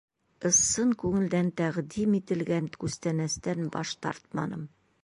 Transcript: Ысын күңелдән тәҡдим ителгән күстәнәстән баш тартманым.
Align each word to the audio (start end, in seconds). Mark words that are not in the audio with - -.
Ысын 0.49 0.95
күңелдән 1.03 1.51
тәҡдим 1.61 2.17
ителгән 2.21 2.71
күстәнәстән 2.85 3.73
баш 3.79 3.95
тартманым. 4.07 4.71